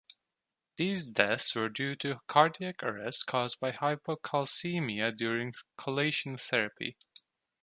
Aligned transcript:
These 0.77 1.05
deaths 1.05 1.55
were 1.55 1.69
due 1.69 1.95
to 1.97 2.21
cardiac 2.25 2.81
arrest 2.81 3.27
caused 3.27 3.59
by 3.59 3.71
hypocalcemia 3.71 5.15
during 5.15 5.53
chelation 5.77 6.41
therapy. 6.41 6.97